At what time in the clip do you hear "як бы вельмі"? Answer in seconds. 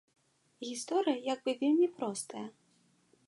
1.33-1.87